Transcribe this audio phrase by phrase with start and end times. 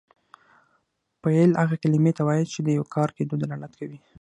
[1.21, 3.97] فعل هغې کلمې ته وایي چې د یو کار کیدو دلالت کوي.